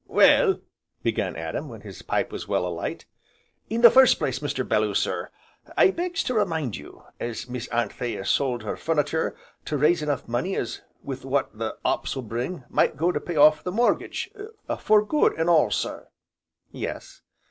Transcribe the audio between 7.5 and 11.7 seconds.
Anthea sold her furnitur' to raise enough money as with what